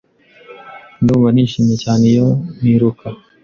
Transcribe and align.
Ndumva 1.01 1.27
nishimye 1.31 1.75
cyane 1.83 2.03
iyo 2.11 2.27
niruka. 2.61 3.05